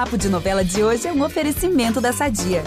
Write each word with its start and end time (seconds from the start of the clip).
Papo 0.00 0.16
de 0.16 0.30
Novela 0.30 0.64
de 0.64 0.82
hoje 0.82 1.06
é 1.06 1.12
um 1.12 1.22
oferecimento 1.22 2.00
da 2.00 2.10
Sadia. 2.10 2.64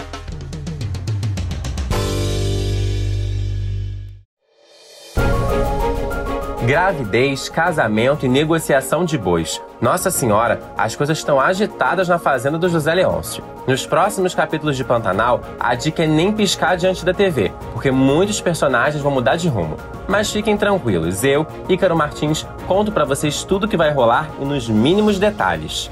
Gravidez, 6.64 7.48
casamento 7.48 8.24
e 8.24 8.28
negociação 8.28 9.04
de 9.04 9.18
bois. 9.18 9.60
Nossa 9.80 10.12
Senhora, 10.12 10.60
as 10.78 10.94
coisas 10.94 11.18
estão 11.18 11.40
agitadas 11.40 12.06
na 12.06 12.20
fazenda 12.20 12.56
do 12.56 12.68
José 12.68 12.94
Leôncio. 12.94 13.42
Nos 13.66 13.84
próximos 13.84 14.32
capítulos 14.32 14.76
de 14.76 14.84
Pantanal, 14.84 15.40
a 15.58 15.74
dica 15.74 16.04
é 16.04 16.06
nem 16.06 16.32
piscar 16.32 16.76
diante 16.76 17.04
da 17.04 17.12
TV, 17.12 17.52
porque 17.72 17.90
muitos 17.90 18.40
personagens 18.40 19.02
vão 19.02 19.10
mudar 19.10 19.34
de 19.34 19.48
rumo. 19.48 19.76
Mas 20.06 20.30
fiquem 20.30 20.56
tranquilos, 20.56 21.24
eu, 21.24 21.44
Ícaro 21.68 21.96
Martins, 21.96 22.46
conto 22.68 22.92
para 22.92 23.04
vocês 23.04 23.42
tudo 23.42 23.66
o 23.66 23.68
que 23.68 23.76
vai 23.76 23.92
rolar 23.92 24.30
e 24.40 24.44
nos 24.44 24.68
mínimos 24.68 25.18
detalhes. 25.18 25.90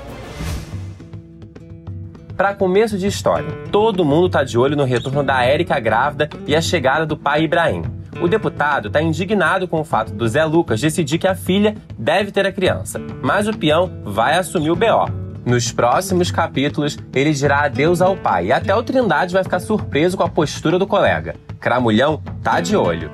Para 2.37 2.55
começo 2.55 2.97
de 2.97 3.07
história, 3.07 3.51
todo 3.71 4.05
mundo 4.05 4.29
tá 4.29 4.43
de 4.43 4.59
olho 4.59 4.77
no 4.77 4.85
retorno 4.85 5.23
da 5.23 5.45
Érica 5.45 5.79
grávida 5.79 6.31
e 6.47 6.57
a 6.57 6.61
chegada 6.61 7.05
do 7.05 7.17
pai 7.17 7.45
Ibrahim. 7.45 7.83
O 8.21 8.29
deputado 8.29 8.89
está 8.89 9.03
indignado 9.03 9.69
com 9.69 9.81
o 9.81 9.85
fato 9.85 10.13
do 10.13 10.27
Zé 10.27 10.45
Lucas 10.45 10.81
decidir 10.81 11.19
que 11.19 11.29
a 11.29 11.35
filha 11.35 11.77
deve 11.99 12.31
ter 12.31 12.47
a 12.47 12.53
criança, 12.53 13.01
mas 13.23 13.47
o 13.47 13.57
peão 13.57 13.91
vai 14.05 14.37
assumir 14.37 14.71
o 14.71 14.77
BO. 14.77 15.11
Nos 15.45 15.73
próximos 15.73 16.31
capítulos, 16.31 16.97
ele 17.15 17.33
dirá 17.33 17.65
adeus 17.65 18.01
ao 18.01 18.17
pai 18.17 18.47
e 18.47 18.53
até 18.53 18.75
o 18.75 18.83
Trindade 18.83 19.35
vai 19.35 19.43
ficar 19.43 19.61
surpreso 19.61 20.17
com 20.17 20.23
a 20.23 20.29
postura 20.29 20.79
do 20.79 20.87
colega. 20.87 21.35
Cramulhão 21.61 22.23
tá 22.43 22.61
de 22.61 22.77
olho. 22.77 23.11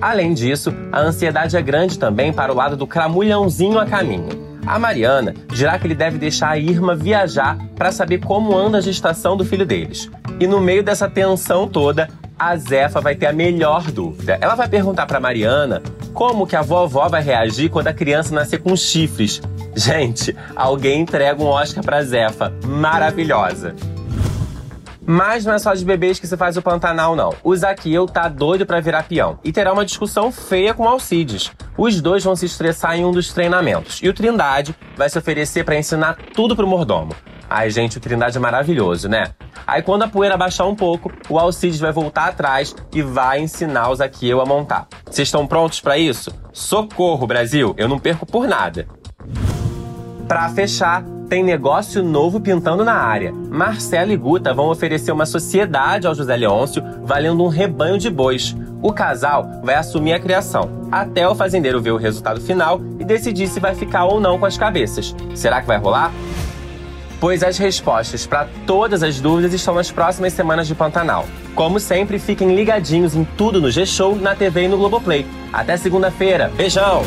Além 0.00 0.34
disso, 0.34 0.74
a 0.92 1.00
ansiedade 1.00 1.56
é 1.56 1.62
grande 1.62 1.98
também 1.98 2.32
para 2.32 2.52
o 2.52 2.56
lado 2.56 2.76
do 2.76 2.86
Cramulhãozinho 2.86 3.78
a 3.78 3.86
caminho. 3.86 4.37
A 4.68 4.78
Mariana 4.78 5.34
dirá 5.50 5.78
que 5.78 5.86
ele 5.86 5.94
deve 5.94 6.18
deixar 6.18 6.50
a 6.50 6.58
Irma 6.58 6.94
viajar 6.94 7.56
para 7.74 7.90
saber 7.90 8.18
como 8.18 8.54
anda 8.54 8.76
a 8.76 8.82
gestação 8.82 9.34
do 9.34 9.42
filho 9.42 9.64
deles. 9.64 10.10
E 10.38 10.46
no 10.46 10.60
meio 10.60 10.82
dessa 10.82 11.08
tensão 11.08 11.66
toda, 11.66 12.06
a 12.38 12.54
Zefa 12.54 13.00
vai 13.00 13.14
ter 13.14 13.26
a 13.26 13.32
melhor 13.32 13.90
dúvida. 13.90 14.36
Ela 14.38 14.54
vai 14.54 14.68
perguntar 14.68 15.06
para 15.06 15.18
Mariana 15.18 15.82
como 16.12 16.46
que 16.46 16.54
a 16.54 16.60
vovó 16.60 17.08
vai 17.08 17.22
reagir 17.22 17.70
quando 17.70 17.88
a 17.88 17.94
criança 17.94 18.34
nascer 18.34 18.58
com 18.58 18.76
chifres. 18.76 19.40
Gente, 19.74 20.36
alguém 20.54 21.00
entrega 21.00 21.42
um 21.42 21.46
Oscar 21.46 21.82
pra 21.82 22.02
Zefa. 22.02 22.52
Maravilhosa. 22.66 23.74
Mas 25.10 25.42
não 25.46 25.54
é 25.54 25.58
só 25.58 25.72
de 25.72 25.86
bebês 25.86 26.20
que 26.20 26.26
se 26.26 26.36
faz 26.36 26.58
o 26.58 26.62
Pantanal, 26.62 27.16
não. 27.16 27.32
O 27.42 27.56
Zaqueu 27.56 28.04
tá 28.04 28.28
doido 28.28 28.66
para 28.66 28.78
virar 28.78 29.04
peão 29.04 29.38
e 29.42 29.50
terá 29.50 29.72
uma 29.72 29.86
discussão 29.86 30.30
feia 30.30 30.74
com 30.74 30.86
Alcides. 30.86 31.50
Os 31.78 32.02
dois 32.02 32.22
vão 32.22 32.36
se 32.36 32.44
estressar 32.44 32.94
em 32.94 33.06
um 33.06 33.10
dos 33.10 33.32
treinamentos 33.32 34.00
e 34.02 34.08
o 34.10 34.12
Trindade 34.12 34.76
vai 34.98 35.08
se 35.08 35.16
oferecer 35.16 35.64
para 35.64 35.78
ensinar 35.78 36.18
tudo 36.34 36.54
pro 36.54 36.66
mordomo. 36.66 37.14
Ai, 37.48 37.70
gente, 37.70 37.96
o 37.96 38.00
Trindade 38.00 38.36
é 38.36 38.40
maravilhoso, 38.40 39.08
né? 39.08 39.32
Aí 39.66 39.80
quando 39.80 40.02
a 40.02 40.08
poeira 40.08 40.36
baixar 40.36 40.66
um 40.66 40.76
pouco, 40.76 41.10
o 41.30 41.38
Alcides 41.38 41.80
vai 41.80 41.90
voltar 41.90 42.26
atrás 42.26 42.76
e 42.92 43.00
vai 43.00 43.40
ensinar 43.40 43.90
os 43.90 44.00
Zaqueu 44.00 44.42
a 44.42 44.44
montar. 44.44 44.88
Vocês 45.06 45.28
estão 45.28 45.46
prontos 45.46 45.80
para 45.80 45.96
isso? 45.96 46.30
Socorro, 46.52 47.26
Brasil! 47.26 47.74
Eu 47.78 47.88
não 47.88 47.98
perco 47.98 48.26
por 48.26 48.46
nada. 48.46 48.86
Para 50.28 50.50
fechar, 50.50 51.02
tem 51.28 51.42
negócio 51.44 52.02
novo 52.02 52.40
pintando 52.40 52.84
na 52.84 52.94
área. 52.94 53.32
Marcelo 53.32 54.12
e 54.12 54.16
Guta 54.16 54.54
vão 54.54 54.70
oferecer 54.70 55.12
uma 55.12 55.26
sociedade 55.26 56.06
ao 56.06 56.14
José 56.14 56.36
Leôncio, 56.36 56.82
valendo 57.02 57.44
um 57.44 57.48
rebanho 57.48 57.98
de 57.98 58.08
bois. 58.08 58.56
O 58.80 58.92
casal 58.92 59.46
vai 59.62 59.74
assumir 59.74 60.14
a 60.14 60.20
criação, 60.20 60.70
até 60.90 61.28
o 61.28 61.34
fazendeiro 61.34 61.80
ver 61.80 61.90
o 61.90 61.96
resultado 61.96 62.40
final 62.40 62.80
e 62.98 63.04
decidir 63.04 63.48
se 63.48 63.60
vai 63.60 63.74
ficar 63.74 64.06
ou 64.06 64.20
não 64.20 64.38
com 64.38 64.46
as 64.46 64.56
cabeças. 64.56 65.14
Será 65.34 65.60
que 65.60 65.66
vai 65.66 65.78
rolar? 65.78 66.12
Pois 67.20 67.42
as 67.42 67.58
respostas 67.58 68.26
para 68.26 68.48
todas 68.64 69.02
as 69.02 69.20
dúvidas 69.20 69.52
estão 69.52 69.74
nas 69.74 69.90
próximas 69.90 70.32
semanas 70.32 70.68
de 70.68 70.74
Pantanal. 70.74 71.26
Como 71.54 71.80
sempre, 71.80 72.18
fiquem 72.18 72.54
ligadinhos 72.54 73.16
em 73.16 73.24
tudo 73.24 73.60
no 73.60 73.70
G-Show, 73.70 74.14
na 74.14 74.36
TV 74.36 74.64
e 74.64 74.68
no 74.68 74.78
Globoplay. 74.78 75.26
Até 75.52 75.76
segunda-feira. 75.76 76.50
Beijão! 76.56 77.02